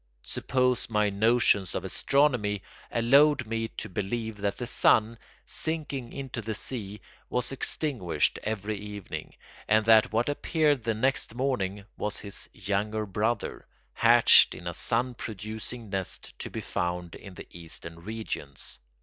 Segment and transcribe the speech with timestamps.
[0.23, 6.55] Suppose my notions of astronomy allowed me to believe that the sun, sinking into the
[6.55, 9.35] sea, was extinguished every evening,
[9.67, 15.13] and that what appeared the next morning was his younger brother, hatched in a sun
[15.13, 18.79] producing nest to be found in the Eastern regions.